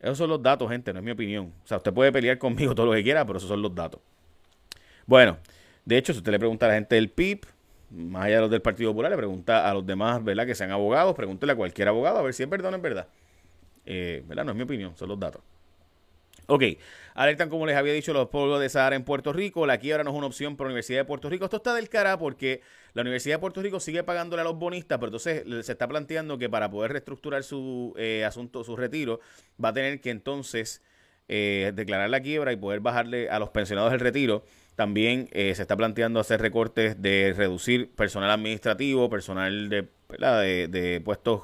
Esos 0.00 0.18
son 0.18 0.30
los 0.30 0.42
datos, 0.42 0.68
gente, 0.70 0.92
no 0.92 0.98
es 0.98 1.04
mi 1.04 1.10
opinión. 1.10 1.52
O 1.62 1.66
sea, 1.66 1.76
usted 1.76 1.92
puede 1.92 2.10
pelear 2.10 2.38
conmigo 2.38 2.74
todo 2.76 2.86
lo 2.86 2.92
que 2.92 3.02
quiera, 3.02 3.24
pero 3.26 3.38
esos 3.38 3.48
son 3.48 3.60
los 3.62 3.74
datos. 3.74 4.00
Bueno, 5.06 5.38
de 5.84 5.98
hecho, 5.98 6.12
si 6.12 6.18
usted 6.18 6.32
le 6.32 6.38
pregunta 6.38 6.66
a 6.66 6.70
la 6.70 6.74
gente 6.76 6.94
del 6.94 7.10
PIB, 7.10 7.46
más 7.90 8.24
allá 8.24 8.36
de 8.36 8.40
los 8.42 8.50
del 8.50 8.62
Partido 8.62 8.90
Popular, 8.90 9.10
le 9.10 9.16
pregunta 9.16 9.68
a 9.68 9.74
los 9.74 9.84
demás, 9.84 10.22
¿verdad? 10.22 10.46
Que 10.46 10.54
sean 10.54 10.70
abogados, 10.70 11.14
pregúntele 11.14 11.52
a 11.52 11.56
cualquier 11.56 11.88
abogado 11.88 12.18
a 12.18 12.22
ver 12.22 12.32
si 12.32 12.42
es 12.42 12.48
verdad 12.48 12.68
o 12.68 12.70
no 12.70 12.76
es 12.76 12.82
verdad. 12.82 13.08
Eh, 13.84 14.22
¿Verdad? 14.26 14.44
No 14.44 14.52
es 14.52 14.56
mi 14.56 14.62
opinión, 14.62 14.96
son 14.96 15.08
los 15.08 15.18
datos. 15.18 15.42
Ok, 16.52 16.64
alertan 17.14 17.48
como 17.48 17.64
les 17.64 17.76
había 17.76 17.92
dicho 17.92 18.12
los 18.12 18.28
pueblos 18.28 18.60
de 18.60 18.68
Sahara 18.68 18.96
en 18.96 19.04
Puerto 19.04 19.32
Rico, 19.32 19.66
la 19.66 19.78
quiebra 19.78 20.02
no 20.02 20.10
es 20.10 20.16
una 20.16 20.26
opción 20.26 20.56
para 20.56 20.66
la 20.66 20.72
Universidad 20.72 20.98
de 20.98 21.04
Puerto 21.04 21.30
Rico. 21.30 21.44
Esto 21.44 21.58
está 21.58 21.74
del 21.74 21.88
cara 21.88 22.18
porque 22.18 22.60
la 22.92 23.02
Universidad 23.02 23.36
de 23.36 23.38
Puerto 23.38 23.62
Rico 23.62 23.78
sigue 23.78 24.02
pagándole 24.02 24.42
a 24.42 24.44
los 24.44 24.58
bonistas, 24.58 24.98
pero 24.98 25.10
entonces 25.10 25.44
se 25.64 25.70
está 25.72 25.86
planteando 25.86 26.38
que 26.38 26.50
para 26.50 26.68
poder 26.68 26.90
reestructurar 26.90 27.44
su 27.44 27.94
eh, 27.96 28.24
asunto, 28.24 28.64
su 28.64 28.74
retiro, 28.74 29.20
va 29.64 29.68
a 29.68 29.72
tener 29.72 30.00
que 30.00 30.10
entonces 30.10 30.82
eh, 31.28 31.70
declarar 31.72 32.10
la 32.10 32.20
quiebra 32.20 32.52
y 32.52 32.56
poder 32.56 32.80
bajarle 32.80 33.30
a 33.30 33.38
los 33.38 33.50
pensionados 33.50 33.92
el 33.92 34.00
retiro. 34.00 34.44
También 34.74 35.28
eh, 35.30 35.54
se 35.54 35.62
está 35.62 35.76
planteando 35.76 36.18
hacer 36.18 36.40
recortes 36.40 37.00
de 37.00 37.32
reducir 37.36 37.92
personal 37.92 38.28
administrativo, 38.28 39.08
personal 39.08 39.68
de, 39.68 39.86
de, 40.18 40.66
de 40.66 41.00
puestos 41.00 41.42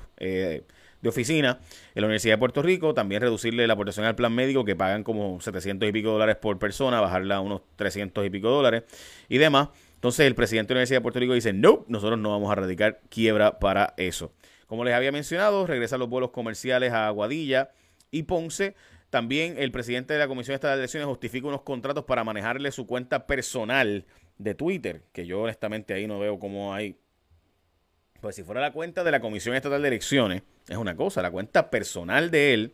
de 1.06 1.10
oficina 1.10 1.60
en 1.94 2.02
la 2.02 2.06
Universidad 2.06 2.34
de 2.34 2.38
Puerto 2.38 2.62
Rico, 2.62 2.94
también 2.94 3.22
reducirle 3.22 3.66
la 3.66 3.72
aportación 3.72 4.06
al 4.06 4.14
plan 4.14 4.34
médico 4.34 4.64
que 4.64 4.76
pagan 4.76 5.02
como 5.02 5.40
700 5.40 5.88
y 5.88 5.92
pico 5.92 6.10
dólares 6.10 6.36
por 6.36 6.58
persona, 6.58 7.00
bajarla 7.00 7.36
a 7.36 7.40
unos 7.40 7.62
300 7.76 8.26
y 8.26 8.30
pico 8.30 8.50
dólares 8.50 8.84
y 9.28 9.38
demás. 9.38 9.68
Entonces 9.94 10.26
el 10.26 10.34
presidente 10.34 10.68
de 10.68 10.74
la 10.74 10.78
Universidad 10.78 10.98
de 10.98 11.02
Puerto 11.02 11.20
Rico 11.20 11.32
dice, 11.34 11.52
no, 11.52 11.84
nosotros 11.88 12.18
no 12.18 12.30
vamos 12.30 12.50
a 12.52 12.54
radicar 12.54 13.00
quiebra 13.08 13.58
para 13.58 13.94
eso. 13.96 14.32
Como 14.66 14.84
les 14.84 14.94
había 14.94 15.12
mencionado, 15.12 15.66
regresan 15.66 16.00
los 16.00 16.08
vuelos 16.08 16.30
comerciales 16.30 16.92
a 16.92 17.06
Aguadilla 17.06 17.70
y 18.10 18.24
Ponce. 18.24 18.74
También 19.10 19.54
el 19.58 19.70
presidente 19.70 20.12
de 20.12 20.18
la 20.18 20.28
Comisión 20.28 20.54
Estatal 20.54 20.76
de 20.76 20.82
Elecciones 20.82 21.08
justifica 21.08 21.46
unos 21.46 21.62
contratos 21.62 22.04
para 22.04 22.24
manejarle 22.24 22.72
su 22.72 22.86
cuenta 22.86 23.26
personal 23.26 24.04
de 24.38 24.54
Twitter, 24.54 25.02
que 25.12 25.26
yo 25.26 25.40
honestamente 25.40 25.94
ahí 25.94 26.06
no 26.06 26.18
veo 26.18 26.38
cómo 26.38 26.74
hay 26.74 26.96
pues 28.26 28.34
si 28.34 28.42
fuera 28.42 28.60
la 28.60 28.72
cuenta 28.72 29.04
de 29.04 29.12
la 29.12 29.20
Comisión 29.20 29.54
Estatal 29.54 29.80
de 29.80 29.86
Elecciones, 29.86 30.42
es 30.68 30.76
una 30.76 30.96
cosa, 30.96 31.22
la 31.22 31.30
cuenta 31.30 31.70
personal 31.70 32.28
de 32.32 32.54
él. 32.54 32.72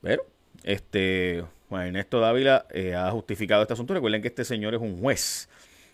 Pero 0.00 0.24
este, 0.62 1.44
Juan 1.68 1.88
Ernesto 1.88 2.18
Dávila 2.18 2.64
eh, 2.70 2.94
ha 2.94 3.10
justificado 3.10 3.60
este 3.60 3.74
asunto. 3.74 3.92
Recuerden 3.92 4.22
que 4.22 4.28
este 4.28 4.46
señor 4.46 4.72
es 4.72 4.80
un 4.80 4.98
juez. 4.98 5.50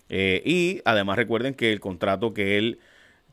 Eh, 0.09 0.41
y 0.45 0.81
además 0.85 1.17
recuerden 1.17 1.53
que 1.53 1.73
el 1.73 1.81
contrato 1.81 2.33
que 2.33 2.59
él 2.59 2.79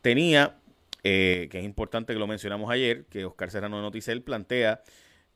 tenía, 0.02 0.56
que 1.04 1.50
es 1.52 1.64
importante 1.64 2.14
que 2.14 2.20
lo 2.20 2.26
mencionamos 2.26 2.72
ayer, 2.72 3.06
que 3.12 3.26
Oscar 3.26 3.52
Serrano 3.52 3.76
de 3.76 3.84
Noticel 3.84 4.24
plantea 4.24 4.82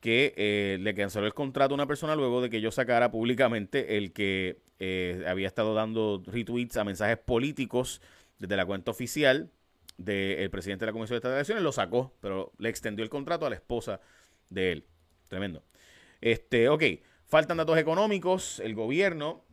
que 0.00 0.78
le 0.80 0.94
canceló 0.96 1.26
el 1.26 1.34
contrato 1.34 1.74
a 1.74 1.76
una 1.76 1.86
persona 1.86 2.16
luego 2.16 2.42
de 2.42 2.50
que 2.50 2.60
yo 2.60 2.72
sacara 2.72 3.12
públicamente 3.12 3.98
el 3.98 4.12
que 4.12 4.58
había 5.28 5.46
estado 5.46 5.74
dando 5.74 6.24
retweets 6.26 6.76
a 6.76 6.82
mensajes 6.82 7.18
políticos 7.18 8.00
desde 8.42 8.56
la 8.56 8.66
cuenta 8.66 8.90
oficial 8.90 9.50
del 9.96 10.50
presidente 10.50 10.84
de 10.84 10.90
la 10.90 10.92
Comisión 10.92 11.20
de 11.20 11.28
Elecciones, 11.28 11.62
lo 11.62 11.70
sacó, 11.70 12.12
pero 12.20 12.52
le 12.58 12.68
extendió 12.68 13.04
el 13.04 13.08
contrato 13.08 13.46
a 13.46 13.50
la 13.50 13.54
esposa 13.54 14.00
de 14.50 14.72
él. 14.72 14.86
Tremendo. 15.28 15.62
Este, 16.20 16.68
ok, 16.68 16.82
faltan 17.24 17.56
datos 17.58 17.78
económicos. 17.78 18.58
El 18.58 18.74
gobierno 18.74 19.44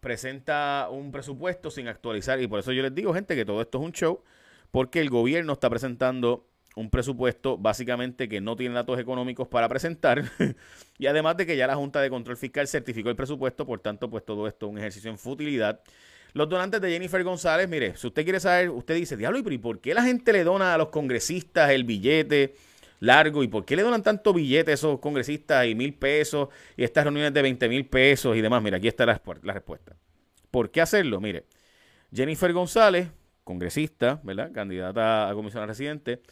presenta 0.00 0.88
un 0.90 1.12
presupuesto 1.12 1.70
sin 1.70 1.88
actualizar 1.88 2.40
y 2.40 2.46
por 2.46 2.60
eso 2.60 2.72
yo 2.72 2.82
les 2.82 2.94
digo, 2.94 3.12
gente, 3.12 3.36
que 3.36 3.44
todo 3.44 3.60
esto 3.60 3.78
es 3.78 3.84
un 3.84 3.92
show, 3.92 4.22
porque 4.70 5.00
el 5.00 5.10
gobierno 5.10 5.52
está 5.52 5.68
presentando 5.68 6.48
un 6.74 6.88
presupuesto 6.88 7.58
básicamente 7.58 8.28
que 8.28 8.40
no 8.40 8.56
tiene 8.56 8.74
datos 8.74 8.98
económicos 8.98 9.48
para 9.48 9.68
presentar 9.68 10.24
y 10.98 11.06
además 11.06 11.36
de 11.36 11.44
que 11.44 11.56
ya 11.56 11.66
la 11.66 11.74
Junta 11.74 12.00
de 12.00 12.08
Control 12.08 12.36
Fiscal 12.36 12.66
certificó 12.66 13.10
el 13.10 13.16
presupuesto, 13.16 13.66
por 13.66 13.80
tanto, 13.80 14.08
pues 14.08 14.24
todo 14.24 14.46
esto 14.46 14.66
es 14.66 14.72
un 14.72 14.78
ejercicio 14.78 15.10
en 15.10 15.18
futilidad. 15.18 15.82
Los 16.34 16.48
donantes 16.48 16.80
de 16.80 16.90
Jennifer 16.90 17.22
González, 17.24 17.68
mire, 17.68 17.96
si 17.96 18.06
usted 18.06 18.24
quiere 18.24 18.40
saber, 18.40 18.70
usted 18.70 18.94
dice, 18.94 19.16
diablo, 19.16 19.38
¿y 19.38 19.58
por 19.58 19.80
qué 19.80 19.94
la 19.94 20.02
gente 20.02 20.32
le 20.32 20.44
dona 20.44 20.74
a 20.74 20.78
los 20.78 20.88
congresistas 20.88 21.70
el 21.70 21.84
billete 21.84 22.54
largo? 23.00 23.42
¿Y 23.42 23.48
por 23.48 23.64
qué 23.64 23.76
le 23.76 23.82
donan 23.82 24.02
tanto 24.02 24.32
billete 24.32 24.70
a 24.70 24.74
esos 24.74 24.98
congresistas 25.00 25.66
y 25.66 25.74
mil 25.74 25.94
pesos 25.94 26.48
y 26.76 26.84
estas 26.84 27.04
reuniones 27.04 27.32
de 27.32 27.42
20 27.42 27.68
mil 27.68 27.86
pesos 27.86 28.36
y 28.36 28.40
demás? 28.40 28.62
Mire, 28.62 28.76
aquí 28.76 28.88
está 28.88 29.06
la, 29.06 29.20
la 29.42 29.52
respuesta. 29.54 29.96
¿Por 30.50 30.70
qué 30.70 30.80
hacerlo? 30.80 31.20
Mire, 31.20 31.44
Jennifer 32.12 32.52
González, 32.52 33.08
congresista, 33.44 34.20
¿verdad? 34.22 34.52
Candidata 34.52 35.28
a 35.28 35.34
comisionada 35.34 35.66
residente. 35.66 36.22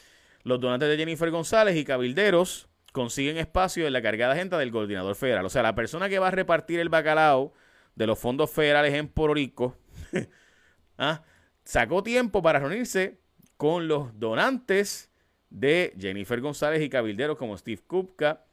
Los 0.42 0.60
donantes 0.60 0.88
de 0.88 0.96
Jennifer 0.96 1.30
González 1.30 1.76
y 1.76 1.84
cabilderos 1.84 2.68
consiguen 2.92 3.36
espacio 3.36 3.86
en 3.86 3.92
la 3.92 4.00
cargada 4.00 4.34
agenda 4.34 4.58
del 4.58 4.70
coordinador 4.70 5.14
federal. 5.16 5.44
O 5.44 5.48
sea, 5.50 5.62
la 5.62 5.74
persona 5.74 6.08
que 6.08 6.18
va 6.18 6.28
a 6.28 6.30
repartir 6.30 6.80
el 6.80 6.88
bacalao 6.88 7.52
de 7.94 8.06
los 8.06 8.18
fondos 8.18 8.50
federales 8.50 8.94
en 8.94 9.08
Puerto 9.08 9.34
Rico 9.34 9.76
¿ah? 10.98 11.22
sacó 11.64 12.02
tiempo 12.02 12.42
para 12.42 12.60
reunirse 12.60 13.18
con 13.56 13.88
los 13.88 14.18
donantes 14.18 15.10
de 15.50 15.94
Jennifer 15.98 16.40
González 16.40 16.82
y 16.82 16.88
cabilderos 16.88 17.36
como 17.36 17.56
Steve 17.56 17.80
Kupka 17.86 18.44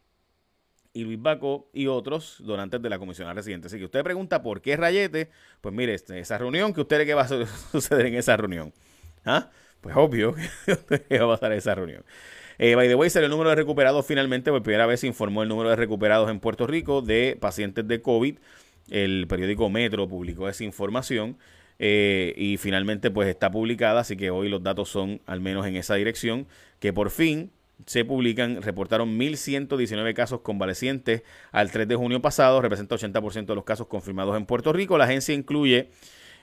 y 0.93 1.03
Luis 1.03 1.21
Baco 1.21 1.69
y 1.73 1.87
otros 1.87 2.37
donantes 2.39 2.81
de 2.81 2.89
la 2.89 2.99
comisión 2.99 3.33
residente. 3.35 3.67
Así 3.67 3.77
que 3.77 3.85
usted 3.85 4.03
pregunta 4.03 4.43
por 4.43 4.61
qué 4.61 4.77
Rayete, 4.77 5.29
pues 5.59 5.73
mire, 5.73 5.95
este, 5.95 6.19
esa 6.19 6.37
reunión, 6.37 6.73
que 6.73 6.81
usted 6.81 7.05
qué 7.05 7.13
va 7.13 7.23
a 7.23 7.27
suceder 7.71 8.05
en 8.05 8.15
esa 8.15 8.37
reunión? 8.37 8.73
¿Ah? 9.25 9.49
Pues 9.81 9.95
obvio 9.97 10.35
que 11.09 11.19
va 11.19 11.25
a 11.25 11.37
pasar 11.37 11.51
esa 11.53 11.75
reunión. 11.75 12.03
Eh, 12.59 12.75
by 12.75 12.87
the 12.87 12.95
way, 12.95 13.09
salió 13.09 13.25
el 13.25 13.31
número 13.31 13.49
de 13.49 13.55
recuperados 13.55 14.05
finalmente, 14.05 14.51
por 14.51 14.61
primera 14.61 14.85
vez 14.85 14.99
se 14.99 15.07
informó 15.07 15.41
el 15.43 15.49
número 15.49 15.69
de 15.69 15.75
recuperados 15.75 16.29
en 16.29 16.39
Puerto 16.39 16.67
Rico 16.67 17.01
de 17.01 17.37
pacientes 17.39 17.87
de 17.87 18.01
COVID. 18.01 18.37
El 18.89 19.27
periódico 19.27 19.69
Metro 19.69 20.07
publicó 20.07 20.49
esa 20.49 20.63
información. 20.63 21.37
Eh, 21.79 22.33
y 22.37 22.57
finalmente 22.57 23.09
pues 23.09 23.27
está 23.27 23.51
publicada, 23.51 24.01
así 24.01 24.15
que 24.15 24.29
hoy 24.29 24.47
los 24.47 24.61
datos 24.61 24.89
son 24.89 25.21
al 25.25 25.41
menos 25.41 25.65
en 25.65 25.75
esa 25.75 25.95
dirección, 25.95 26.47
que 26.79 26.93
por 26.93 27.09
fin 27.09 27.51
se 27.85 28.05
publican, 28.05 28.61
reportaron 28.61 29.19
1.119 29.19 30.13
casos 30.13 30.41
convalecientes 30.41 31.23
al 31.51 31.71
3 31.71 31.87
de 31.87 31.95
junio 31.95 32.21
pasado, 32.21 32.61
representa 32.61 32.95
80% 32.95 33.45
de 33.45 33.55
los 33.55 33.63
casos 33.63 33.87
confirmados 33.87 34.37
en 34.37 34.45
Puerto 34.45 34.71
Rico. 34.71 34.97
La 34.97 35.05
agencia 35.05 35.33
incluye 35.33 35.89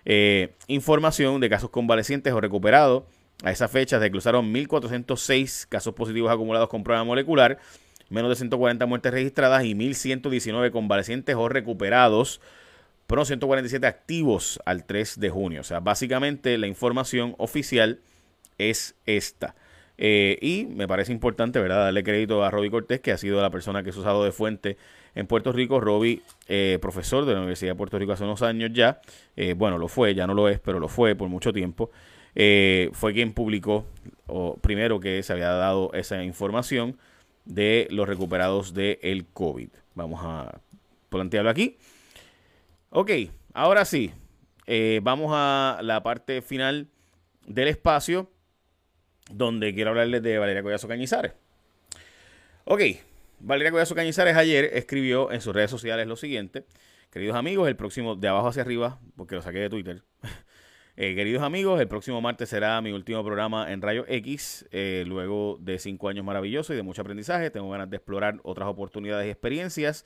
eh, 0.04 0.54
información 0.66 1.40
de 1.40 1.48
casos 1.48 1.70
convalecientes 1.70 2.32
o 2.32 2.40
recuperados. 2.40 3.04
A 3.42 3.50
esa 3.50 3.68
fecha 3.68 3.98
desglosaron 3.98 4.52
1.406 4.52 5.66
casos 5.68 5.94
positivos 5.94 6.30
acumulados 6.30 6.68
con 6.68 6.84
prueba 6.84 7.04
molecular, 7.04 7.58
menos 8.10 8.28
de 8.28 8.36
140 8.36 8.84
muertes 8.86 9.12
registradas 9.12 9.64
y 9.64 9.74
1.119 9.74 10.70
convalecientes 10.70 11.34
o 11.36 11.48
recuperados 11.48 12.40
fueron 13.08 13.26
147 13.26 13.86
activos 13.88 14.60
al 14.64 14.84
3 14.84 15.18
de 15.18 15.30
junio. 15.30 15.62
O 15.62 15.64
sea, 15.64 15.80
básicamente 15.80 16.56
la 16.58 16.68
información 16.68 17.34
oficial 17.38 17.98
es 18.58 18.94
esta. 19.06 19.56
Eh, 19.98 20.38
y 20.40 20.66
me 20.66 20.86
parece 20.86 21.12
importante, 21.12 21.58
¿verdad?, 21.60 21.84
darle 21.84 22.02
crédito 22.02 22.44
a 22.44 22.50
Roby 22.50 22.70
Cortés, 22.70 23.00
que 23.00 23.12
ha 23.12 23.18
sido 23.18 23.42
la 23.42 23.50
persona 23.50 23.82
que 23.82 23.92
se 23.92 23.98
ha 23.98 24.02
usado 24.02 24.24
de 24.24 24.32
fuente 24.32 24.76
en 25.14 25.26
Puerto 25.26 25.52
Rico. 25.52 25.80
Roby, 25.80 26.22
eh, 26.46 26.78
profesor 26.80 27.26
de 27.26 27.34
la 27.34 27.40
Universidad 27.40 27.72
de 27.72 27.76
Puerto 27.76 27.98
Rico 27.98 28.12
hace 28.12 28.24
unos 28.24 28.42
años 28.42 28.70
ya. 28.72 29.00
Eh, 29.36 29.54
bueno, 29.54 29.76
lo 29.76 29.88
fue, 29.88 30.14
ya 30.14 30.26
no 30.26 30.34
lo 30.34 30.48
es, 30.48 30.60
pero 30.60 30.78
lo 30.78 30.88
fue 30.88 31.14
por 31.16 31.28
mucho 31.28 31.52
tiempo. 31.52 31.90
fue 32.92 33.12
quien 33.12 33.32
publicó, 33.32 33.86
o 34.26 34.56
primero 34.56 35.00
que 35.00 35.22
se 35.22 35.32
había 35.32 35.50
dado 35.50 35.90
esa 35.94 36.22
información 36.22 36.96
de 37.50 37.88
los 37.90 38.08
recuperados 38.08 38.72
del 38.72 38.98
el 39.02 39.26
COVID. 39.26 39.68
Vamos 39.94 40.20
a 40.22 40.60
plantearlo 41.08 41.50
aquí. 41.50 41.76
Ok, 42.90 43.10
ahora 43.52 43.84
sí, 43.84 44.12
eh, 44.66 45.00
vamos 45.02 45.32
a 45.34 45.80
la 45.82 46.02
parte 46.02 46.42
final 46.42 46.88
del 47.46 47.68
espacio 47.68 48.30
donde 49.30 49.74
quiero 49.74 49.90
hablarles 49.90 50.22
de 50.22 50.38
Valeria 50.38 50.62
Collazo 50.62 50.88
Cañizares. 50.88 51.32
Ok, 52.64 52.82
Valeria 53.40 53.72
Collazo 53.72 53.94
Cañizares 53.94 54.36
ayer 54.36 54.70
escribió 54.74 55.32
en 55.32 55.40
sus 55.40 55.54
redes 55.54 55.70
sociales 55.70 56.06
lo 56.06 56.16
siguiente. 56.16 56.66
Queridos 57.10 57.36
amigos, 57.36 57.68
el 57.68 57.76
próximo, 57.76 58.14
de 58.14 58.28
abajo 58.28 58.48
hacia 58.48 58.62
arriba, 58.62 59.00
porque 59.16 59.34
lo 59.34 59.42
saqué 59.42 59.58
de 59.58 59.70
Twitter. 59.70 60.02
Eh, 60.96 61.14
queridos 61.14 61.42
amigos, 61.42 61.80
el 61.80 61.88
próximo 61.88 62.20
martes 62.20 62.48
será 62.48 62.80
mi 62.80 62.92
último 62.92 63.24
programa 63.24 63.72
en 63.72 63.80
Rayo 63.80 64.04
X. 64.08 64.66
Eh, 64.72 65.04
luego 65.06 65.56
de 65.60 65.78
cinco 65.78 66.08
años 66.08 66.24
maravillosos 66.24 66.74
y 66.74 66.76
de 66.76 66.82
mucho 66.82 67.02
aprendizaje, 67.02 67.50
tengo 67.50 67.70
ganas 67.70 67.88
de 67.88 67.96
explorar 67.96 68.40
otras 68.42 68.68
oportunidades 68.68 69.26
y 69.26 69.30
experiencias 69.30 70.04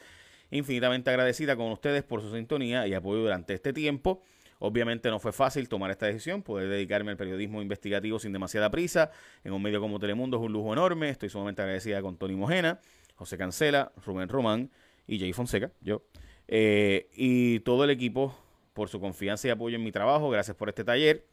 infinitamente 0.50 1.10
agradecida 1.10 1.56
con 1.56 1.72
ustedes 1.72 2.02
por 2.02 2.20
su 2.20 2.32
sintonía 2.32 2.86
y 2.86 2.94
apoyo 2.94 3.22
durante 3.22 3.54
este 3.54 3.72
tiempo. 3.72 4.22
Obviamente 4.60 5.10
no 5.10 5.18
fue 5.18 5.32
fácil 5.32 5.68
tomar 5.68 5.90
esta 5.90 6.06
decisión, 6.06 6.42
poder 6.42 6.68
dedicarme 6.68 7.10
al 7.10 7.16
periodismo 7.16 7.60
investigativo 7.60 8.18
sin 8.18 8.32
demasiada 8.32 8.70
prisa 8.70 9.10
en 9.42 9.52
un 9.52 9.60
medio 9.60 9.80
como 9.80 9.98
Telemundo 9.98 10.36
es 10.36 10.42
un 10.44 10.52
lujo 10.52 10.72
enorme. 10.72 11.08
Estoy 11.08 11.28
sumamente 11.28 11.62
agradecida 11.62 12.02
con 12.02 12.16
Tony 12.16 12.36
Mojena, 12.36 12.80
José 13.16 13.36
Cancela, 13.36 13.92
Rubén 14.04 14.28
Román 14.28 14.70
y 15.06 15.18
Jay 15.18 15.32
Fonseca, 15.32 15.72
yo, 15.80 16.02
eh, 16.46 17.08
y 17.14 17.60
todo 17.60 17.84
el 17.84 17.90
equipo 17.90 18.43
por 18.74 18.88
su 18.88 19.00
confianza 19.00 19.48
y 19.48 19.50
apoyo 19.50 19.76
en 19.76 19.84
mi 19.84 19.92
trabajo. 19.92 20.28
Gracias 20.28 20.56
por 20.56 20.68
este 20.68 20.84
taller 20.84 21.24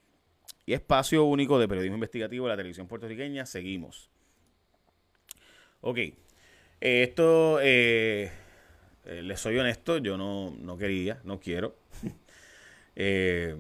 y 0.66 0.74
espacio 0.74 1.26
único 1.26 1.60
de 1.60 1.68
periodismo 1.68 1.96
investigativo 1.96 2.46
de 2.46 2.52
la 2.52 2.58
televisión 2.58 2.88
puertorriqueña. 2.88 3.46
Seguimos. 3.46 4.10
Ok, 5.82 5.98
esto 6.80 7.60
eh, 7.62 8.32
eh, 9.06 9.22
les 9.24 9.40
soy 9.40 9.58
honesto, 9.58 9.98
yo 9.98 10.16
no, 10.16 10.52
no 10.52 10.78
quería, 10.78 11.20
no 11.24 11.40
quiero. 11.40 11.76
eh, 12.96 13.58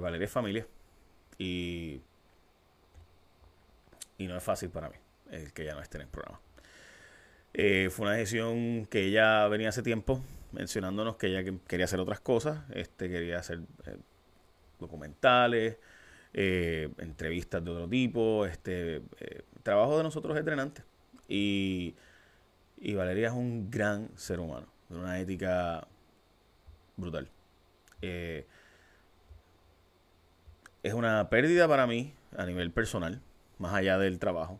Valeria 0.00 0.24
es 0.24 0.30
familia. 0.30 0.66
Y, 1.38 2.00
y 4.18 4.26
no 4.26 4.36
es 4.36 4.42
fácil 4.42 4.70
para 4.70 4.88
mí 4.90 4.96
el 5.30 5.52
que 5.52 5.64
ya 5.64 5.74
no 5.74 5.80
esté 5.80 5.98
en 5.98 6.02
el 6.02 6.08
programa. 6.08 6.40
Fue 7.54 8.06
una 8.06 8.14
decisión 8.14 8.86
que 8.86 9.06
ella 9.06 9.46
venía 9.48 9.68
hace 9.68 9.82
tiempo 9.82 10.22
mencionándonos 10.52 11.16
que 11.16 11.28
ella 11.28 11.58
quería 11.66 11.84
hacer 11.84 12.00
otras 12.00 12.20
cosas, 12.20 12.64
este 12.74 13.08
quería 13.08 13.38
hacer 13.38 13.60
eh, 13.86 13.96
documentales, 14.78 15.78
entrevistas 16.34 17.62
de 17.62 17.70
otro 17.70 17.88
tipo, 17.88 18.46
este 18.46 19.02
trabajo 19.62 19.98
de 19.98 20.02
nosotros 20.02 20.36
es 20.38 20.44
drenante 20.44 20.82
y 21.28 21.94
y 22.84 22.94
Valeria 22.94 23.28
es 23.28 23.32
un 23.32 23.70
gran 23.70 24.10
ser 24.16 24.40
humano, 24.40 24.66
de 24.88 24.98
una 24.98 25.20
ética 25.20 25.86
brutal. 26.96 27.30
Eh, 28.00 28.44
es 30.82 30.92
una 30.92 31.30
pérdida 31.30 31.68
para 31.68 31.86
mí 31.86 32.12
a 32.36 32.44
nivel 32.44 32.72
personal, 32.72 33.22
más 33.58 33.72
allá 33.72 33.98
del 33.98 34.18
trabajo. 34.18 34.58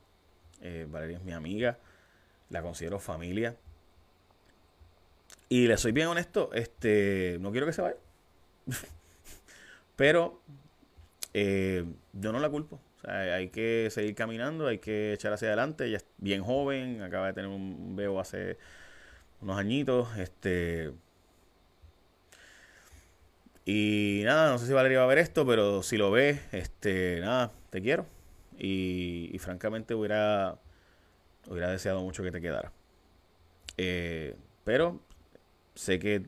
Eh, 0.61 0.87
Valeria 0.89 1.17
es 1.17 1.25
mi 1.25 1.33
amiga, 1.33 1.79
la 2.49 2.63
considero 2.63 3.01
familia. 3.01 3.57
Y 5.53 5.67
le 5.67 5.77
soy 5.77 5.93
bien 5.93 6.07
honesto, 6.09 6.51
este, 6.55 7.37
no 7.41 7.51
quiero 7.51 7.67
que 7.67 7.75
se 7.75 7.83
vaya. 7.83 7.97
Pero 9.97 10.41
eh, 11.35 11.85
yo 12.15 12.33
no 12.33 12.41
la 12.41 12.49
culpo 12.49 12.81
hay 13.09 13.49
que 13.49 13.89
seguir 13.91 14.15
caminando, 14.15 14.67
hay 14.67 14.79
que 14.79 15.13
echar 15.13 15.33
hacia 15.33 15.49
adelante. 15.49 15.87
Ella 15.87 15.99
es 15.99 16.07
bien 16.19 16.43
joven, 16.43 17.03
acaba 17.03 17.27
de 17.29 17.33
tener 17.33 17.51
un 17.51 17.97
bebé 17.97 18.19
hace 18.19 18.59
unos 19.41 19.59
añitos. 19.59 20.17
Este. 20.19 20.93
Y 23.65 24.23
nada, 24.25 24.51
no 24.51 24.59
sé 24.59 24.67
si 24.67 24.73
Valeria 24.73 24.99
va 24.99 25.05
a 25.05 25.09
ver 25.09 25.19
esto, 25.19 25.47
pero 25.47 25.83
si 25.83 25.97
lo 25.97 26.11
ve, 26.11 26.41
este, 26.53 27.21
nada, 27.21 27.51
te 27.71 27.81
quiero. 27.81 28.07
Y, 28.59 29.37
francamente 29.41 29.95
hubiera, 29.95 30.59
hubiera 31.49 31.71
deseado 31.71 32.03
mucho 32.03 32.23
que 32.23 32.33
te 32.33 32.41
quedara. 32.41 32.73
Eh, 33.77 34.37
pero 34.65 35.01
sé 35.75 35.99
que 35.99 36.23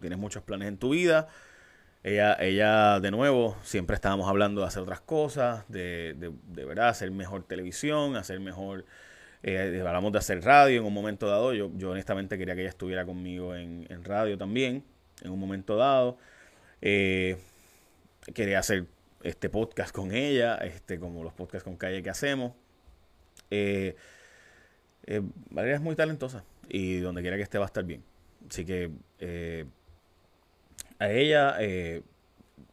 tienes 0.00 0.18
muchos 0.18 0.42
planes 0.42 0.68
en 0.68 0.78
tu 0.78 0.90
vida. 0.90 1.28
Ella, 2.04 2.36
ella, 2.40 3.00
de 3.00 3.10
nuevo, 3.10 3.56
siempre 3.62 3.94
estábamos 3.94 4.28
hablando 4.28 4.60
de 4.60 4.68
hacer 4.68 4.82
otras 4.82 5.00
cosas, 5.00 5.64
de, 5.68 6.14
de, 6.16 6.32
de 6.46 6.64
verdad, 6.64 6.88
hacer 6.88 7.10
mejor 7.10 7.44
televisión, 7.44 8.16
hacer 8.16 8.40
mejor... 8.40 8.84
Eh, 9.42 9.82
hablamos 9.86 10.12
de 10.12 10.18
hacer 10.18 10.42
radio 10.42 10.80
en 10.80 10.86
un 10.86 10.92
momento 10.92 11.28
dado. 11.28 11.54
Yo, 11.54 11.70
yo 11.76 11.90
honestamente 11.90 12.38
quería 12.38 12.54
que 12.54 12.62
ella 12.62 12.70
estuviera 12.70 13.04
conmigo 13.04 13.54
en, 13.54 13.86
en 13.88 14.04
radio 14.04 14.36
también, 14.36 14.84
en 15.22 15.30
un 15.30 15.38
momento 15.38 15.76
dado. 15.76 16.18
Eh, 16.80 17.36
quería 18.34 18.58
hacer 18.58 18.86
este 19.22 19.48
podcast 19.48 19.92
con 19.92 20.12
ella, 20.12 20.56
este, 20.56 20.98
como 20.98 21.24
los 21.24 21.32
podcasts 21.32 21.64
con 21.64 21.76
Calle 21.76 22.02
que 22.02 22.10
hacemos. 22.10 22.52
Eh, 23.50 23.96
eh, 25.06 25.22
es 25.56 25.80
muy 25.80 25.96
talentosa 25.96 26.44
y 26.68 26.98
donde 26.98 27.22
quiera 27.22 27.36
que 27.36 27.42
esté 27.42 27.58
va 27.58 27.64
a 27.64 27.66
estar 27.66 27.84
bien. 27.84 28.02
Así 28.48 28.64
que 28.64 28.90
eh, 29.18 29.64
a 30.98 31.10
ella 31.10 31.56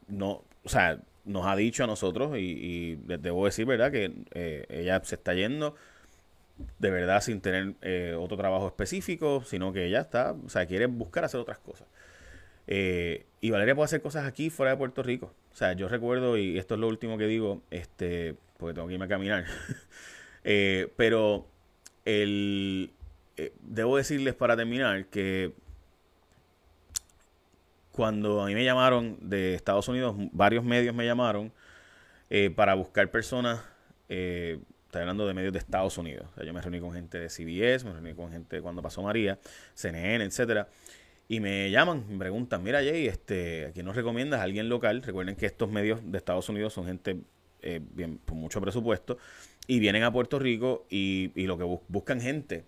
no, 0.08 0.44
o 0.64 0.70
sea, 0.70 1.00
nos 1.26 1.46
ha 1.46 1.56
dicho 1.56 1.84
a 1.84 1.88
nosotros 1.88 2.38
y, 2.38 2.98
les 3.08 3.22
debo 3.22 3.46
decir, 3.46 3.66
¿verdad? 3.66 3.92
Que 3.92 4.12
ella 4.70 5.02
se 5.04 5.16
está 5.16 5.34
yendo 5.34 5.76
de 6.80 6.90
verdad 6.90 7.22
sin 7.22 7.42
tener 7.42 7.76
otro 8.18 8.38
trabajo 8.38 8.68
específico, 8.68 9.44
sino 9.46 9.74
que 9.74 9.86
ella 9.86 10.02
está, 10.02 10.32
o 10.32 10.50
sea, 10.50 10.66
quiere 10.66 10.86
buscar 10.88 11.26
hacer 11.26 11.40
otras 11.40 11.60
cosas. 11.60 11.88
y 12.68 13.50
Valeria 13.52 13.76
puede 13.76 13.86
hacer 13.86 14.02
cosas 14.02 14.26
aquí 14.26 14.50
fuera 14.50 14.72
de 14.72 14.78
Puerto 14.78 15.04
Rico. 15.04 15.34
O 15.56 15.58
sea, 15.58 15.72
yo 15.72 15.88
recuerdo, 15.88 16.38
y 16.38 16.58
esto 16.58 16.74
es 16.74 16.82
lo 16.82 16.90
último 16.90 17.18
que 17.18 17.28
digo, 17.28 17.62
este, 17.72 18.36
porque 18.58 18.74
tengo 18.74 18.90
que 18.90 18.94
irme 18.96 19.06
a 19.06 19.10
caminar. 19.10 19.46
Eh, 20.48 20.94
pero 20.96 21.48
el, 22.06 22.92
eh, 23.36 23.52
debo 23.64 23.98
decirles 23.98 24.36
para 24.36 24.56
terminar 24.56 25.08
que 25.08 25.54
cuando 27.96 28.42
a 28.42 28.48
mí 28.48 28.54
me 28.54 28.66
llamaron 28.66 29.18
de 29.22 29.56
Estados 29.56 29.88
Unidos, 29.88 30.16
varios 30.34 30.66
medios 30.66 30.94
me 30.94 31.06
llamaron 31.06 31.54
eh, 32.30 32.50
para 32.50 32.74
buscar 32.74 33.10
personas, 33.10 33.62
estoy 34.10 35.02
hablando 35.02 35.26
de 35.26 35.34
medios 35.34 35.54
de 35.54 35.60
Estados 35.60 35.98
Unidos. 35.98 36.28
Yo 36.44 36.54
me 36.54 36.60
reuní 36.60 36.82
con 36.82 36.92
gente 36.92 37.18
de 37.18 37.30
CBS, 37.30 37.86
me 37.86 37.94
reuní 37.94 38.14
con 38.14 38.32
gente 38.32 38.62
cuando 38.62 38.82
pasó 38.82 39.02
María, 39.02 39.40
CNN, 39.76 40.26
etcétera. 40.26 40.68
Y 41.30 41.40
me 41.40 41.72
llaman, 41.72 42.04
me 42.10 42.18
preguntan, 42.18 42.64
mira 42.64 42.80
Jay, 42.80 43.08
este, 43.08 43.68
¿a 43.68 43.72
quién 43.72 43.86
nos 43.86 43.96
recomiendas? 43.96 44.42
alguien 44.42 44.68
local? 44.68 45.02
Recuerden 45.02 45.38
que 45.38 45.46
estos 45.46 45.72
medios 45.72 46.02
de 46.04 46.18
Estados 46.18 46.50
Unidos 46.50 46.74
son 46.74 46.86
gente 46.88 47.22
eh, 47.62 47.82
con 48.26 48.38
mucho 48.38 48.60
presupuesto 48.60 49.18
y 49.68 49.80
vienen 49.80 50.04
a 50.04 50.12
Puerto 50.12 50.38
Rico 50.38 50.86
y, 50.90 51.32
y 51.34 51.48
lo 51.48 51.58
que 51.58 51.64
buscan 51.88 52.20
gente 52.20 52.66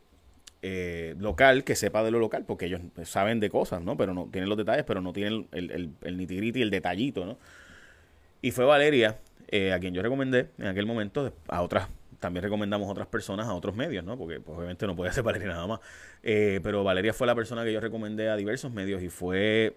eh, 0.63 1.15
local 1.19 1.63
que 1.63 1.75
sepa 1.75 2.03
de 2.03 2.11
lo 2.11 2.19
local, 2.19 2.43
porque 2.45 2.65
ellos 2.65 2.81
saben 3.03 3.39
de 3.39 3.49
cosas, 3.49 3.81
¿no? 3.81 3.95
Pero 3.95 4.13
no 4.13 4.27
tienen 4.31 4.49
los 4.49 4.57
detalles, 4.57 4.85
pero 4.85 5.01
no 5.01 5.13
tienen 5.13 5.47
el, 5.51 5.71
el, 5.71 5.91
el 6.01 6.61
el 6.61 6.69
detallito, 6.71 7.25
¿no? 7.25 7.37
Y 8.41 8.51
fue 8.51 8.65
Valeria, 8.65 9.19
eh, 9.49 9.73
a 9.73 9.79
quien 9.79 9.93
yo 9.93 10.01
recomendé 10.01 10.49
en 10.57 10.67
aquel 10.67 10.85
momento, 10.85 11.31
a 11.47 11.61
otras 11.61 11.89
también 12.19 12.43
recomendamos 12.43 12.87
a 12.87 12.91
otras 12.91 13.07
personas 13.07 13.47
a 13.47 13.53
otros 13.53 13.75
medios, 13.75 14.03
¿no? 14.03 14.17
Porque 14.17 14.39
pues, 14.39 14.57
obviamente 14.57 14.87
no 14.87 14.95
puede 14.95 15.11
ser 15.13 15.23
Valeria 15.23 15.49
nada 15.49 15.67
más. 15.67 15.79
Eh, 16.23 16.59
pero 16.63 16.83
Valeria 16.83 17.13
fue 17.13 17.27
la 17.27 17.35
persona 17.35 17.63
que 17.63 17.71
yo 17.71 17.79
recomendé 17.79 18.29
a 18.29 18.35
diversos 18.35 18.71
medios 18.71 19.03
y 19.03 19.09
fue, 19.09 19.75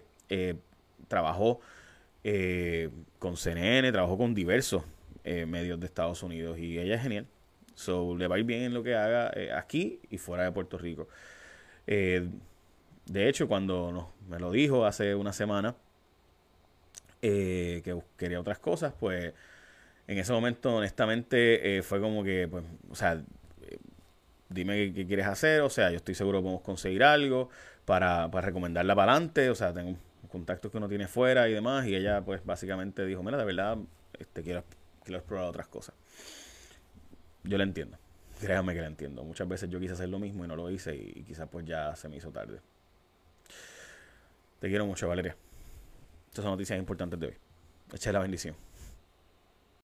trabajó 1.07 1.59
con 3.19 3.37
CNN, 3.37 3.91
trabajó 3.91 4.17
con 4.17 4.33
diversos 4.33 4.83
medios 5.23 5.79
de 5.79 5.85
Estados 5.85 6.23
Unidos 6.23 6.57
y 6.57 6.79
ella 6.79 6.95
es 6.95 7.03
genial. 7.03 7.27
So, 7.75 8.15
le 8.17 8.27
va 8.27 8.35
a 8.35 8.39
ir 8.39 8.45
bien 8.45 8.63
en 8.63 8.73
lo 8.73 8.83
que 8.83 8.95
haga 8.95 9.31
aquí 9.57 9.99
y 10.09 10.17
fuera 10.17 10.43
de 10.43 10.51
Puerto 10.51 10.77
Rico. 10.77 11.07
de 11.85 13.29
hecho, 13.29 13.47
cuando 13.47 14.13
me 14.29 14.39
lo 14.39 14.51
dijo 14.51 14.85
hace 14.85 15.15
una 15.15 15.33
semana, 15.33 15.75
que 17.19 18.01
quería 18.17 18.39
otras 18.39 18.59
cosas, 18.59 18.93
pues 18.99 19.33
en 20.11 20.17
ese 20.17 20.33
momento, 20.33 20.75
honestamente, 20.75 21.77
eh, 21.77 21.83
fue 21.83 22.01
como 22.01 22.21
que, 22.23 22.47
pues, 22.47 22.65
o 22.89 22.95
sea, 22.95 23.13
eh, 23.61 23.77
dime 24.49 24.93
qué, 24.93 25.07
quieres 25.07 25.25
hacer, 25.25 25.61
o 25.61 25.69
sea, 25.69 25.89
yo 25.89 25.97
estoy 25.97 26.15
seguro 26.15 26.39
que 26.39 26.43
podemos 26.43 26.63
conseguir 26.63 27.03
algo 27.03 27.49
para, 27.85 28.29
para 28.29 28.47
recomendarla 28.47 28.93
para 28.93 29.13
adelante, 29.13 29.49
o 29.49 29.55
sea, 29.55 29.73
tengo 29.73 29.97
contactos 30.29 30.69
que 30.69 30.77
uno 30.77 30.89
tiene 30.89 31.07
fuera 31.07 31.47
y 31.47 31.53
demás, 31.53 31.87
y 31.87 31.95
ella, 31.95 32.21
pues, 32.21 32.43
básicamente 32.45 33.05
dijo, 33.05 33.23
mira, 33.23 33.37
de 33.37 33.45
verdad, 33.45 33.77
este, 34.19 34.43
quiero, 34.43 34.65
quiero 35.03 35.19
explorar 35.19 35.47
otras 35.47 35.67
cosas. 35.67 35.95
Yo 37.43 37.57
la 37.57 37.63
entiendo, 37.63 37.97
créanme 38.39 38.73
que 38.73 38.81
la 38.81 38.87
entiendo. 38.87 39.23
Muchas 39.23 39.47
veces 39.47 39.69
yo 39.69 39.79
quise 39.79 39.93
hacer 39.93 40.09
lo 40.09 40.19
mismo 40.19 40.45
y 40.45 40.47
no 40.47 40.55
lo 40.55 40.69
hice, 40.69 40.95
y, 40.95 41.23
quizás, 41.23 41.49
pues, 41.49 41.65
ya 41.65 41.95
se 41.95 42.07
me 42.07 42.17
hizo 42.17 42.31
tarde. 42.31 42.59
Te 44.59 44.67
quiero 44.67 44.85
mucho, 44.85 45.07
Valeria. 45.07 45.35
Estas 46.29 46.43
son 46.43 46.51
noticias 46.51 46.77
importantes 46.77 47.19
de 47.19 47.27
hoy. 47.27 47.33
Echa 47.93 48.11
la 48.11 48.19
bendición. 48.19 48.55